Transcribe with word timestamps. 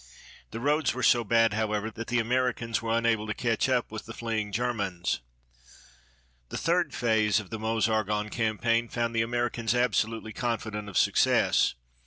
The 0.49 0.59
roads 0.59 0.95
were 0.95 1.03
so 1.03 1.23
bad, 1.23 1.53
however, 1.53 1.91
that 1.91 2.07
the 2.07 2.17
Americans 2.17 2.81
were 2.81 2.97
unable 2.97 3.27
to 3.27 3.35
catch 3.35 3.69
up 3.69 3.91
with 3.91 4.07
the 4.07 4.15
fleeing 4.15 4.51
Germans. 4.51 5.21
The 6.49 6.57
third 6.57 6.91
phase 6.95 7.39
of 7.39 7.51
the 7.51 7.59
Meuse 7.59 7.87
Argonne 7.87 8.29
campaign 8.29 8.89
found 8.89 9.13
the 9.15 9.21
Americans 9.21 9.75
absolutely 9.75 10.33
confident 10.33 10.89
of 10.89 10.97
success. 10.97 11.75